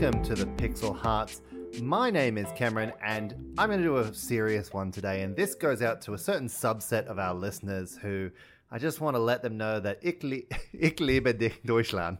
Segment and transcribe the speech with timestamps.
[0.00, 1.42] Welcome to the Pixel Hearts.
[1.82, 5.22] My name is Cameron, and I'm going to do a serious one today.
[5.22, 8.30] And this goes out to a certain subset of our listeners who
[8.70, 12.18] I just want to let them know that ich, li- ich liebe dich, Deutschland.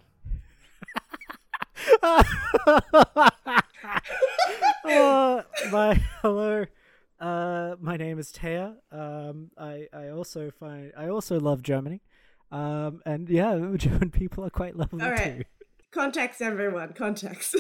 [2.03, 2.23] uh,
[5.71, 6.65] my hello.
[7.21, 8.75] Uh, my name is Taya.
[8.91, 12.01] Um, I I also find I also love Germany.
[12.51, 15.39] Um, and yeah, German people are quite lovely All right.
[15.39, 15.45] too.
[15.93, 16.93] Context, everyone.
[16.93, 17.57] Context.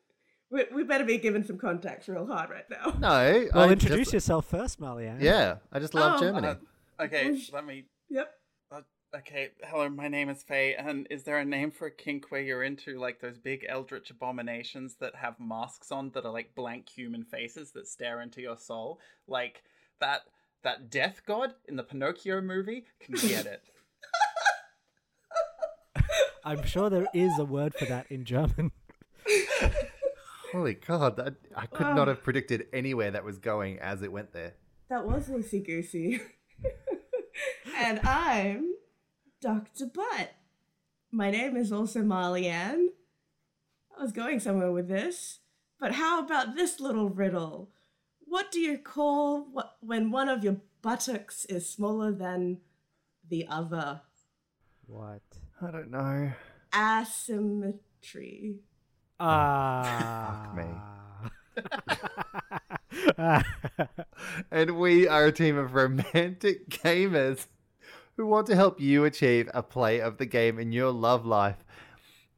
[0.50, 2.94] we, we better be given some context real hard right now.
[2.98, 5.18] No, Well, I introduce just, yourself first, Molly Ann.
[5.20, 6.48] Yeah, I just love Oh, Germany.
[6.48, 7.84] Uh, okay, let me.
[8.10, 8.30] Yep.
[8.70, 8.80] Uh,
[9.16, 12.42] okay, hello, my name is Faye, and is there a name for a kink where
[12.42, 16.88] you're into like those big eldritch abominations that have masks on that are like blank
[16.88, 19.62] human faces that stare into your soul, like
[20.00, 20.22] that
[20.62, 22.84] that death god in the Pinocchio movie?
[23.00, 23.62] Can you get it.
[26.44, 28.72] I'm sure there is a word for that in German.
[30.52, 31.94] Holy God, that, I could Wow.
[31.94, 32.12] not ah.
[32.12, 34.54] have predicted anywhere that was going as it went there.
[34.88, 36.20] That was loosey goosey.
[37.76, 38.74] and I'm
[39.40, 39.86] Dr.
[39.86, 40.32] Butt.
[41.12, 42.90] My name is also Molly Ann.
[43.96, 45.40] I was going somewhere with this,
[45.78, 47.70] but how about this little riddle?
[48.20, 52.58] What do you call what, when one of your buttocks is smaller than
[53.28, 54.02] the other?
[54.86, 55.22] What?
[55.62, 56.32] I don't know.
[56.74, 58.60] Asymmetry.
[59.18, 60.46] Ah.
[60.46, 60.64] fuck me.
[64.50, 67.46] And we are a team of romantic gamers
[68.16, 71.64] who want to help you achieve a play of the game in your love life.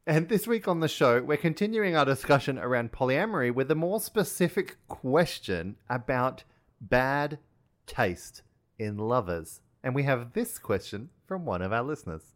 [0.07, 4.01] And this week on the show, we're continuing our discussion around polyamory with a more
[4.01, 6.43] specific question about
[6.81, 7.39] bad
[7.87, 8.43] taste
[8.79, 9.61] in lovers.
[9.83, 12.32] And we have this question from one of our listeners.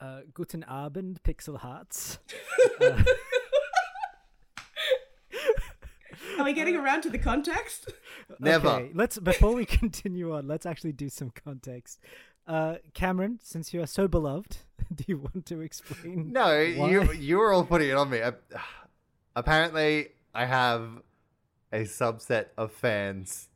[0.00, 2.18] Uh, guten Abend, Pixel Hearts.
[6.38, 7.92] Are we getting around to the context?
[8.40, 8.68] Never.
[8.68, 12.00] Okay, let's before we continue on, let's actually do some context.
[12.46, 14.58] Uh, Cameron, since you are so beloved,
[14.94, 16.32] do you want to explain?
[16.32, 17.12] No, you why?
[17.12, 18.20] you were all putting it on me.
[18.20, 18.32] Uh,
[19.36, 21.02] Apparently, I have
[21.72, 23.48] a subset of fans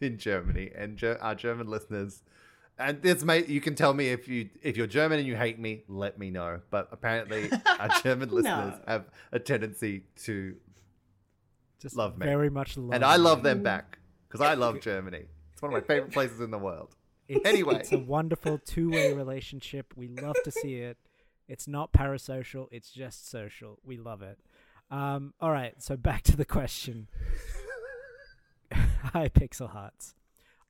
[0.00, 2.22] in Germany and Ger- our German listeners.
[2.80, 5.58] And this may you can tell me if you if you're German and you hate
[5.58, 6.60] me, let me know.
[6.70, 10.56] But apparently, our German listeners have a tendency to,
[11.80, 12.24] Just love me.
[12.26, 12.94] very much love.
[12.94, 13.22] and I you.
[13.22, 13.98] love them back
[14.28, 15.24] because I love Germany.
[15.52, 16.96] It's one of my favorite places in the world.
[17.28, 17.76] It's, Anyway.
[17.76, 19.92] it's a wonderful two-way relationship.
[19.94, 20.96] We love to see it.
[21.48, 22.66] It's not parasocial.
[22.72, 23.78] It's just social.
[23.84, 24.38] We love it.
[24.90, 25.74] Um, all right.
[25.82, 27.06] So back to the question.
[28.72, 30.14] Hi, Pixel Hearts.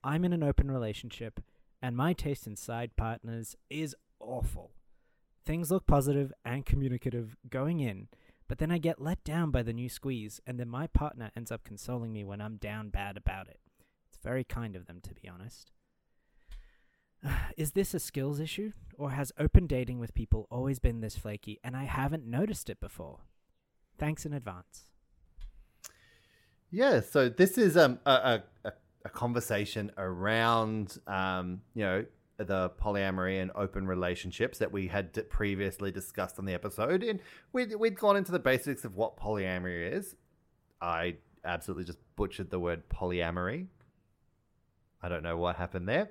[0.02, 1.40] I'm in an open relationship,
[1.82, 4.72] and my taste in side partners is awful.
[5.44, 8.08] Things look positive and communicative going in,
[8.48, 11.50] but then I get let down by the new squeeze, and then my partner ends
[11.50, 13.60] up consoling me when I'm down bad about it.
[14.08, 15.70] It's very kind of them, to be honest.
[17.56, 21.58] Is this a skills issue, or has open dating with people always been this flaky
[21.64, 23.20] and I haven't noticed it before?
[23.98, 24.90] Thanks in advance.
[26.70, 28.72] Yeah, so this is um, a, a, a-
[29.04, 32.04] a conversation around, um, you know,
[32.38, 37.02] the polyamory and open relationships that we had previously discussed on the episode.
[37.02, 37.20] And
[37.52, 40.16] we'd, we'd gone into the basics of what polyamory is.
[40.80, 43.66] I absolutely just butchered the word polyamory.
[45.02, 46.10] I don't know what happened there.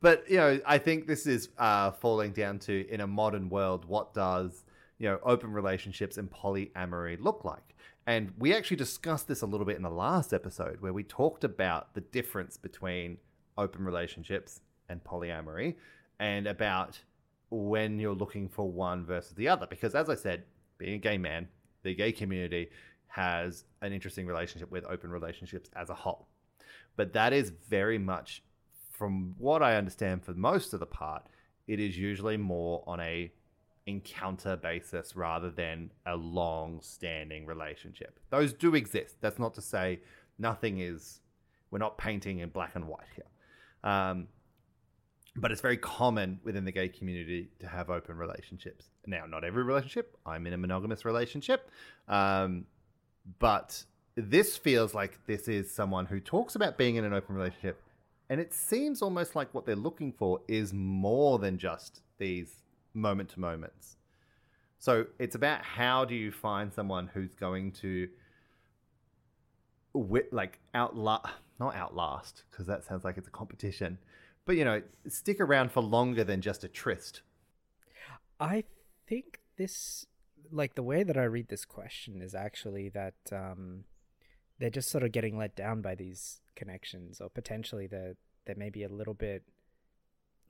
[0.00, 3.84] But, you know, I think this is uh, falling down to, in a modern world,
[3.84, 4.64] what does,
[5.02, 7.74] you know, open relationships and polyamory look like?
[8.06, 11.42] And we actually discussed this a little bit in the last episode where we talked
[11.42, 13.18] about the difference between
[13.58, 15.74] open relationships and polyamory
[16.20, 17.00] and about
[17.50, 19.66] when you're looking for one versus the other.
[19.66, 20.44] Because as I said,
[20.78, 21.48] being a gay man,
[21.82, 22.70] the gay community
[23.08, 26.28] has an interesting relationship with open relationships as a whole.
[26.94, 28.44] But that is very much,
[28.92, 31.26] from what I understand for most of the part,
[31.66, 33.32] it is usually more on a
[33.86, 38.20] encounter basis rather than a long standing relationship.
[38.30, 39.16] Those do exist.
[39.20, 40.00] That's not to say
[40.38, 41.20] nothing is,
[41.70, 43.90] we're not painting in black and white here.
[43.90, 44.28] Um,
[45.36, 48.90] but it's very common within the gay community to have open relationships.
[49.06, 50.16] Now, not every relationship.
[50.26, 51.70] I'm in a monogamous relationship,
[52.06, 52.66] um,
[53.38, 53.84] but
[54.14, 57.82] this feels like this is someone who talks about being in an open relationship,
[58.28, 62.61] and it seems almost like what they're looking for is more than just these
[62.94, 63.96] moment to moments.
[64.78, 68.08] So it's about how do you find someone who's going to
[69.94, 71.28] wi- like outlast,
[71.60, 73.98] not outlast, because that sounds like it's a competition,
[74.44, 77.22] but you know, stick around for longer than just a tryst.
[78.40, 78.64] I
[79.06, 80.06] think this,
[80.50, 83.84] like the way that I read this question, is actually that um,
[84.58, 88.70] they're just sort of getting let down by these connections, or potentially they're they may
[88.70, 89.44] be a little bit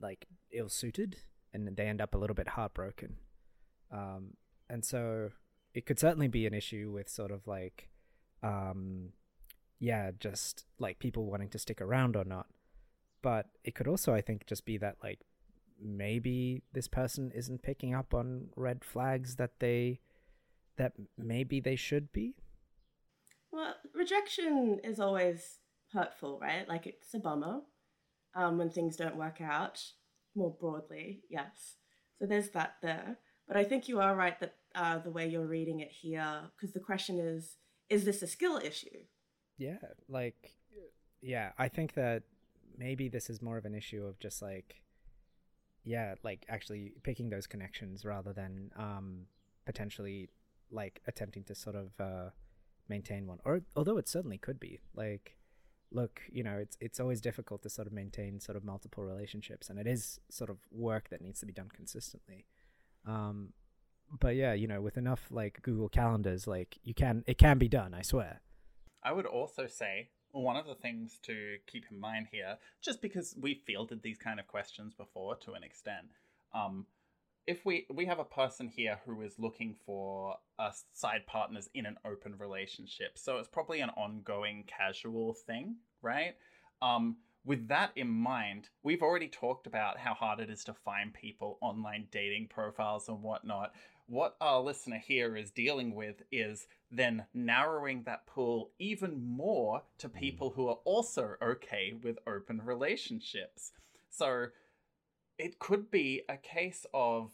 [0.01, 1.17] like ill suited,
[1.53, 3.17] and they end up a little bit heartbroken.
[3.91, 4.33] Um,
[4.69, 5.29] and so
[5.73, 7.89] it could certainly be an issue with sort of like,
[8.41, 9.09] um,
[9.79, 12.47] yeah, just like people wanting to stick around or not.
[13.21, 15.19] But it could also, I think, just be that like
[15.81, 19.99] maybe this person isn't picking up on red flags that they
[20.77, 22.35] that maybe they should be.
[23.51, 25.59] Well, rejection is always
[25.91, 26.67] hurtful, right?
[26.67, 27.61] Like it's a bummer
[28.35, 29.83] um, when things don't work out
[30.35, 31.77] more broadly, yes.
[32.19, 33.17] So there's that there.
[33.47, 36.73] But I think you are right that uh, the way you're reading it here, because
[36.73, 37.57] the question is,
[37.89, 38.99] is this a skill issue?
[39.57, 39.77] Yeah,
[40.07, 40.55] like,
[41.21, 42.23] yeah, I think that
[42.77, 44.81] maybe this is more of an issue of just like,
[45.83, 49.25] yeah, like actually picking those connections rather than um,
[49.65, 50.29] potentially
[50.71, 52.29] like attempting to sort of uh,
[52.89, 53.39] maintain one.
[53.45, 55.37] Or although it certainly could be like,
[55.93, 59.69] look, you know, it's it's always difficult to sort of maintain sort of multiple relationships,
[59.69, 62.45] and it is sort of work that needs to be done consistently.
[63.05, 63.53] Um,
[64.19, 67.67] but yeah, you know, with enough like Google calendars, like you can, it can be
[67.67, 67.93] done.
[67.93, 68.41] I swear.
[69.03, 73.35] I would also say one of the things to keep in mind here, just because
[73.39, 76.07] we fielded these kind of questions before to an extent,
[76.53, 76.85] um,
[77.45, 81.85] if we we have a person here who is looking for uh, side partners in
[81.85, 86.35] an open relationship, so it's probably an ongoing casual thing, right?
[86.81, 91.13] Um, with that in mind, we've already talked about how hard it is to find
[91.13, 93.73] people, online dating profiles, and whatnot.
[94.07, 100.07] What our listener here is dealing with is then narrowing that pool even more to
[100.07, 103.71] people who are also okay with open relationships.
[104.09, 104.47] So
[105.37, 107.31] it could be a case of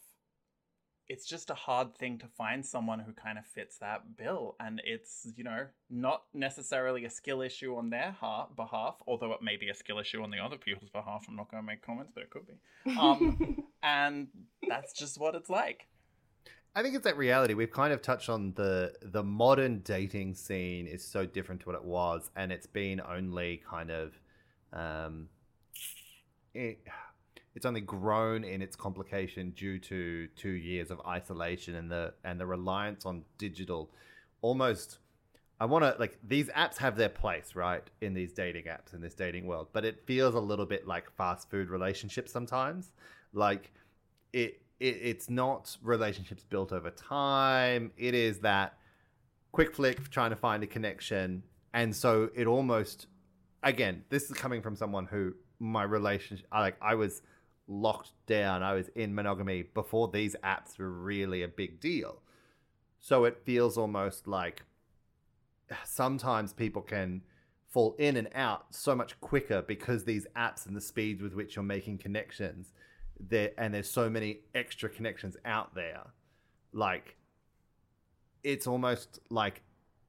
[1.07, 4.81] it's just a hard thing to find someone who kind of fits that bill and
[4.85, 9.57] it's you know not necessarily a skill issue on their heart, behalf although it may
[9.57, 12.11] be a skill issue on the other people's behalf i'm not going to make comments
[12.13, 14.27] but it could be um, and
[14.67, 15.87] that's just what it's like
[16.75, 17.55] I think it's that reality.
[17.55, 21.75] We've kind of touched on the the modern dating scene is so different to what
[21.75, 24.13] it was, and it's been only kind of,
[24.71, 25.29] um,
[26.53, 26.79] it,
[27.59, 32.39] it's only grown in its complication due to two years of isolation and the and
[32.39, 33.91] the reliance on digital.
[34.41, 34.99] Almost,
[35.59, 39.01] I want to like these apps have their place, right, in these dating apps in
[39.01, 42.93] this dating world, but it feels a little bit like fast food relationships sometimes.
[43.33, 43.73] Like
[44.31, 47.91] it it, it's not relationships built over time.
[47.97, 48.77] It is that
[49.51, 51.43] quick flick trying to find a connection.
[51.73, 53.07] And so it almost,
[53.63, 57.21] again, this is coming from someone who my relationship, like, I was
[57.69, 58.63] locked down.
[58.63, 62.21] I was in monogamy before these apps were really a big deal.
[62.99, 64.63] So it feels almost like
[65.85, 67.21] sometimes people can
[67.69, 71.55] fall in and out so much quicker because these apps and the speeds with which
[71.55, 72.73] you're making connections
[73.19, 76.01] there and there's so many extra connections out there
[76.73, 77.15] like
[78.43, 79.61] it's almost like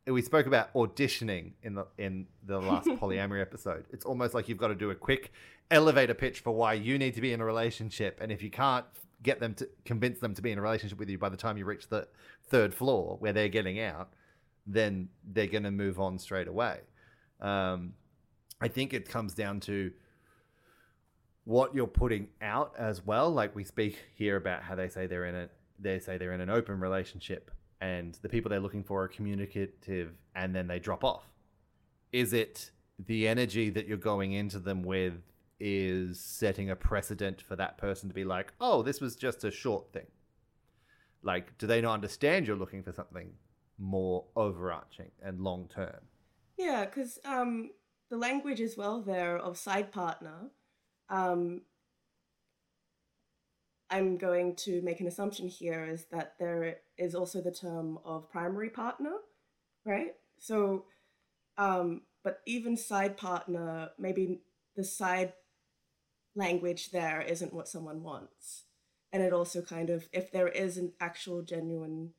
[0.07, 3.87] we spoke about auditioning in the in the last polyamory episode.
[3.92, 5.33] It's almost like you've got to do a quick
[5.71, 8.19] elevator pitch for why you need to be in a relationship.
[8.21, 8.87] And if you can't
[9.23, 11.59] get them to convince them to be in a relationship with you by the time
[11.59, 12.09] you reach the
[12.49, 14.14] third floor where they're getting out
[14.66, 16.80] then they're going to move on straight away.
[17.40, 17.95] Um,
[18.61, 19.90] i think it comes down to
[21.45, 23.30] what you're putting out as well.
[23.30, 26.42] Like we speak here about how they say they're in a they say they're in
[26.42, 31.04] an open relationship and the people they're looking for are communicative and then they drop
[31.04, 31.25] off.
[32.12, 35.14] Is it the energy that you're going into them with
[35.58, 39.50] is setting a precedent for that person to be like, oh, this was just a
[39.50, 40.06] short thing?
[41.22, 43.32] Like, do they not understand you're looking for something
[43.78, 46.00] more overarching and long term?
[46.56, 47.70] Yeah, because um,
[48.10, 50.50] the language as well there of side partner
[51.08, 51.62] um,
[53.90, 58.30] I'm going to make an assumption here is that there is also the term of
[58.30, 59.14] primary partner,
[59.85, 60.14] right?
[60.38, 60.85] So,
[61.59, 64.42] um, but even side partner, maybe
[64.76, 65.32] the side
[66.37, 68.64] language there isn't what someone wants.
[69.12, 72.11] And it also kind of, if there is an actual genuine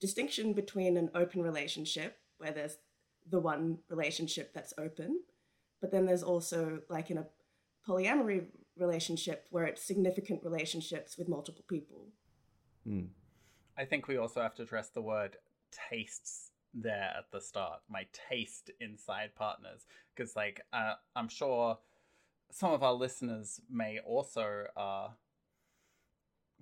[0.00, 2.76] distinction between an open relationship, where there's
[3.28, 5.20] the one relationship that's open,
[5.80, 7.26] but then there's also like in a
[7.88, 8.46] polyamory
[8.78, 12.08] relationship where it's significant relationships with multiple people.
[12.86, 13.08] Mm.
[13.78, 15.36] I think we also have to address the word
[15.90, 17.80] tastes there at the start.
[17.88, 21.78] My taste inside partners, because like uh, I'm sure
[22.50, 25.08] some of our listeners may also uh,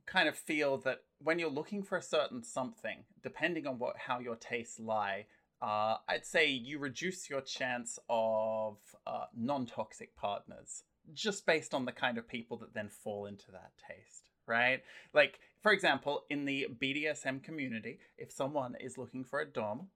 [0.06, 4.18] kind of feel that when you're looking for a certain something, depending on what how
[4.18, 5.26] your tastes lie,
[5.62, 11.92] uh, I'd say you reduce your chance of uh, non-toxic partners just based on the
[11.92, 14.82] kind of people that then fall into that taste, right?
[15.12, 19.88] Like, for example, in the BDSM community, if someone is looking for a dom,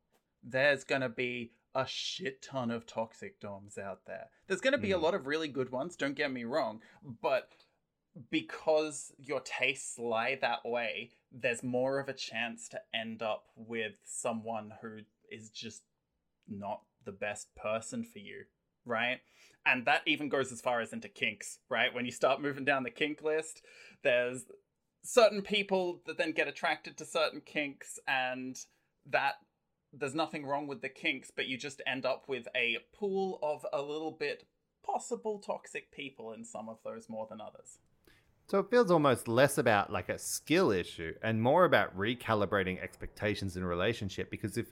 [0.42, 4.26] there's gonna be a shit ton of toxic doms out there.
[4.46, 4.94] There's gonna be mm.
[4.94, 5.96] a lot of really good ones.
[5.96, 6.80] Don't get me wrong,
[7.22, 7.50] but
[8.30, 13.92] because your tastes lie that way, there's more of a chance to end up with
[14.04, 14.98] someone who
[15.30, 15.82] is just
[16.48, 18.44] not the best person for you,
[18.84, 19.20] right?
[19.68, 21.92] And that even goes as far as into kinks, right?
[21.92, 23.62] When you start moving down the kink list,
[24.02, 24.46] there's
[25.02, 28.56] certain people that then get attracted to certain kinks, and
[29.04, 29.34] that
[29.92, 33.66] there's nothing wrong with the kinks, but you just end up with a pool of
[33.72, 34.44] a little bit
[34.84, 37.78] possible toxic people in some of those more than others.
[38.46, 43.58] So it feels almost less about like a skill issue and more about recalibrating expectations
[43.58, 44.68] in a relationship because if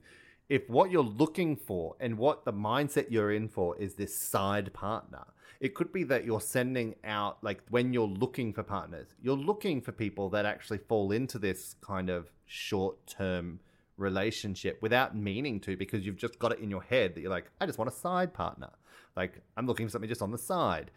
[0.48, 4.72] if what you're looking for and what the mindset you're in for is this side
[4.72, 5.24] partner,
[5.60, 9.80] it could be that you're sending out like when you're looking for partners, you're looking
[9.80, 13.60] for people that actually fall into this kind of short-term
[13.96, 17.50] relationship without meaning to because you've just got it in your head that you're like,
[17.60, 18.70] I just want a side partner.
[19.16, 20.90] Like I'm looking for something just on the side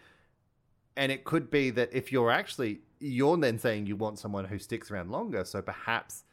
[0.99, 4.59] and it could be that if you're actually you're then saying you want someone who
[4.59, 6.25] sticks around longer so perhaps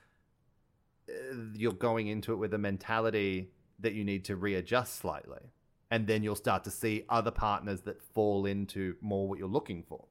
[1.08, 5.52] Uh, you're going into it with a mentality that you need to readjust slightly.
[5.90, 9.82] And then you'll start to see other partners that fall into more what you're looking
[9.82, 10.06] for.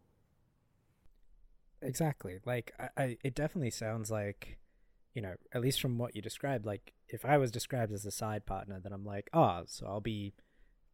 [1.82, 2.40] Exactly.
[2.46, 4.58] Like I, I it definitely sounds like
[5.14, 8.12] you know at least from what you described like if i was described as a
[8.12, 10.34] side partner then i'm like oh so i'll be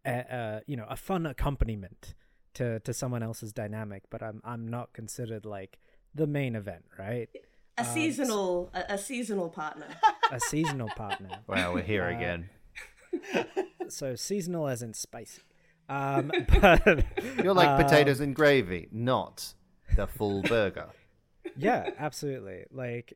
[0.06, 2.14] a, a you know a fun accompaniment
[2.54, 5.80] to to someone else's dynamic, but I'm I'm not considered like
[6.14, 7.30] the main event, right?
[7.78, 9.88] A um, seasonal so, a, a, seasonal partner.
[10.32, 11.30] A seasonal partner.
[11.48, 12.50] Wow, we're here uh, again.
[13.90, 15.42] So seasonal as in spicy.
[15.90, 17.06] Um, but
[17.44, 19.54] you're like um, potatoes and gravy, not
[19.96, 20.90] the full burger.
[21.58, 22.66] Yeah, absolutely.
[22.72, 23.14] Like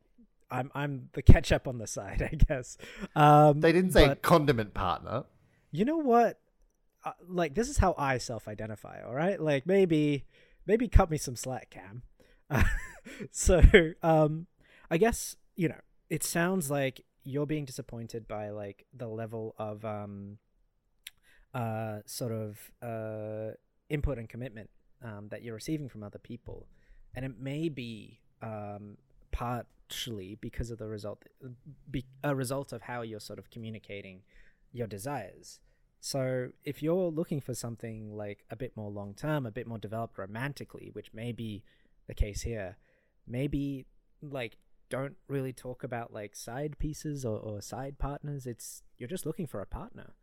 [0.52, 2.78] I'm I'm the ketchup on the side, I guess.
[3.16, 5.24] Um, they didn't say but, condiment partner.
[5.72, 6.40] You know what?
[7.06, 9.02] uh, like this is how I self-identify.
[9.06, 10.26] All right, like maybe
[10.66, 12.02] maybe cut me some slack, Cam.
[13.32, 13.62] So
[14.04, 14.48] um,
[14.90, 19.84] I guess you know it sounds like you're being disappointed by like the level of
[19.86, 20.38] um,
[21.54, 23.56] uh, sort of uh,
[23.90, 24.70] input and commitment
[25.04, 26.68] um, that you're receiving from other people,
[27.14, 28.98] and it may be um,
[29.32, 31.24] partially because of the result,
[31.90, 34.22] be, a result of how you're sort of communicating
[34.72, 35.60] your desires.
[36.00, 39.80] So if you're looking for something like a bit more long term, a bit more
[39.80, 41.64] developed romantically, which may be
[42.08, 42.78] the case here,
[43.28, 43.86] maybe
[44.22, 44.58] like
[44.90, 48.46] don't really talk about like side pieces or, or side partners.
[48.46, 50.14] It's you're just looking for a partner.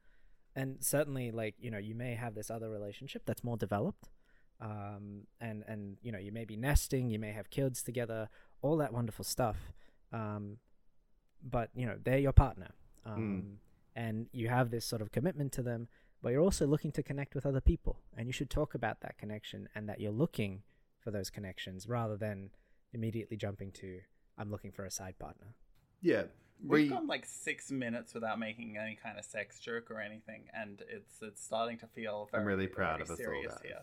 [0.54, 4.10] And certainly like, you know, you may have this other relationship that's more developed.
[4.60, 8.28] Um, and and you know you may be nesting, you may have kids together,
[8.60, 9.72] all that wonderful stuff.
[10.12, 10.58] Um,
[11.42, 12.70] but you know they're your partner.
[13.04, 13.56] Um, mm
[13.94, 15.88] and you have this sort of commitment to them,
[16.22, 17.98] but you're also looking to connect with other people.
[18.16, 20.62] And you should talk about that connection and that you're looking
[21.02, 22.50] for those connections rather than
[22.92, 24.00] immediately jumping to,
[24.38, 25.54] I'm looking for a side partner.
[26.00, 26.24] Yeah.
[26.64, 30.80] We've gone like six minutes without making any kind of sex joke or anything, and
[30.88, 32.28] it's it's starting to feel.
[32.30, 33.42] Very, I'm really proud of us all.
[33.48, 33.60] That.
[33.64, 33.80] Here.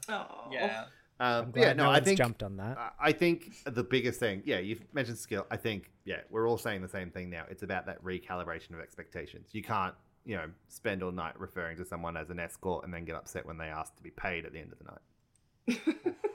[0.49, 0.85] Yeah.
[1.19, 2.93] Um, yeah, no, no I think jumped on that.
[2.97, 5.45] I think the biggest thing, yeah, you've mentioned skill.
[5.51, 7.43] I think, yeah, we're all saying the same thing now.
[7.49, 9.49] It's about that recalibration of expectations.
[9.51, 9.93] You can't,
[10.25, 13.45] you know, spend all night referring to someone as an escort and then get upset
[13.45, 16.15] when they ask to be paid at the end of the night.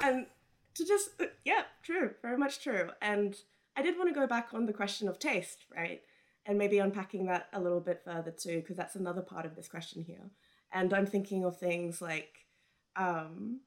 [0.00, 0.26] and
[0.74, 1.10] to just,
[1.44, 2.90] yeah, true, very much true.
[3.02, 3.36] And
[3.76, 6.02] I did want to go back on the question of taste, right?
[6.46, 9.68] And maybe unpacking that a little bit further too, because that's another part of this
[9.68, 10.30] question here.
[10.72, 12.46] And I'm thinking of things like
[12.98, 13.60] um,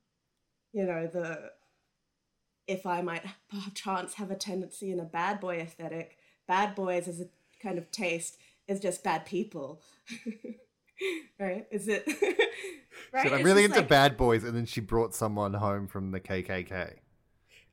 [0.74, 1.52] you know, the
[2.68, 3.24] if I might
[3.66, 7.26] perchance have a tendency in a bad boy aesthetic, bad boys as a
[7.62, 9.82] kind of taste is just bad people.
[11.40, 11.66] right?
[11.72, 12.04] Is it?
[13.14, 13.24] right?
[13.24, 16.12] Said, I'm It's really into like- bad boys, and then she brought someone home from
[16.12, 16.94] the KKK.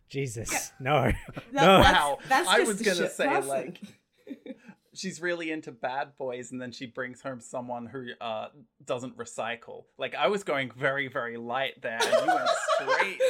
[0.09, 1.03] Jesus, no.
[1.03, 1.15] That-
[1.53, 1.61] No.
[1.79, 3.49] that's- Wow, That's, I was gonna shit say, person.
[3.49, 3.81] like-
[4.95, 8.49] She's really into bad boys, and then she brings home someone who uh,
[8.85, 9.85] doesn't recycle.
[9.97, 13.21] Like I was going very, very light there, and you went straight.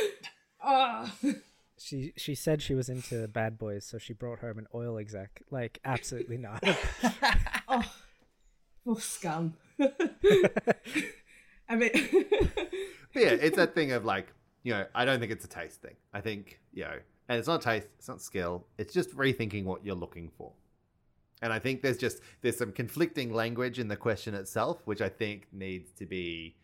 [0.64, 1.12] oh.
[1.81, 5.43] She she said she was into bad boys, so she brought home an oil exec.
[5.50, 6.64] Like, absolutely not.
[7.69, 7.83] oh,
[8.87, 9.55] oh, scum.
[11.69, 11.91] I mean,
[13.13, 14.33] But yeah, it's that thing of like,
[14.63, 15.97] you know, I don't think it's a taste thing.
[16.13, 18.67] I think, you know, and it's not taste, it's not skill.
[18.79, 20.53] It's just rethinking what you're looking for.
[21.41, 25.09] And I think there's just there's some conflicting language in the question itself, which I
[25.09, 26.57] think needs to be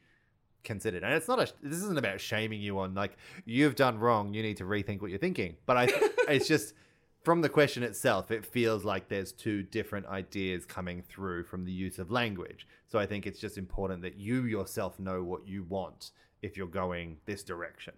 [0.64, 1.04] considered.
[1.04, 4.42] And it's not a this isn't about shaming you on like you've done wrong, you
[4.42, 5.56] need to rethink what you're thinking.
[5.64, 5.88] But I
[6.28, 6.74] it's just
[7.24, 11.72] from the question itself, it feels like there's two different ideas coming through from the
[11.72, 12.66] use of language.
[12.86, 16.10] So I think it's just important that you yourself know what you want
[16.42, 17.94] if you're going this direction.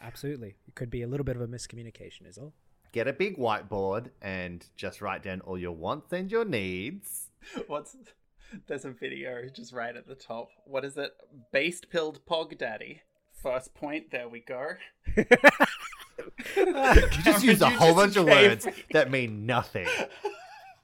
[0.00, 0.54] absolutely.
[0.68, 2.54] It could be a little bit of a miscommunication, is all.
[2.92, 7.28] Get a big whiteboard and just write down all your wants and your needs.
[7.66, 7.96] What's
[8.66, 10.48] there's a video just right at the top.
[10.64, 11.12] What is it?
[11.52, 13.02] Based pilled pog daddy.
[13.32, 14.10] First point.
[14.10, 14.72] There we go.
[16.56, 19.86] You just Cameron, used a whole bunch of words me- that mean nothing.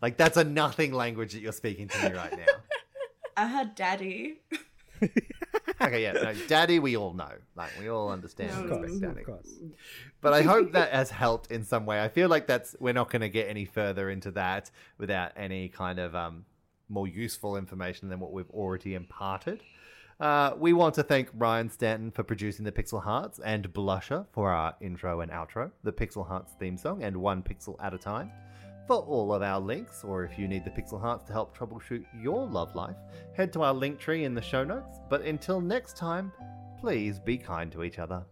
[0.02, 2.44] Like that's a nothing language that you're speaking to me right now.
[3.36, 4.40] I had daddy.
[5.78, 7.32] Okay, yeah, no, daddy, we all know.
[7.54, 8.50] Like we all understand.
[8.50, 9.24] Of and course, respect of daddy.
[9.24, 9.48] course.
[10.22, 12.02] But I hope that has helped in some way.
[12.02, 15.68] I feel like that's we're not going to get any further into that without any
[15.68, 16.46] kind of um,
[16.88, 19.62] more useful information than what we've already imparted.
[20.18, 24.50] Uh, we want to thank Ryan Stanton for producing the Pixel Hearts and Blusher for
[24.50, 28.32] our intro and outro, the Pixel Hearts theme song, and One Pixel at a Time.
[28.86, 32.06] For all of our links, or if you need the Pixel Hearts to help troubleshoot
[32.18, 32.96] your love life,
[33.34, 35.00] head to our Linktree in the show notes.
[35.10, 36.32] But until next time,
[36.80, 38.24] please be kind to each other.